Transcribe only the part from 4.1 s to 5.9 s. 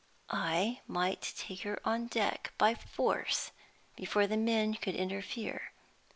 the men could interfere.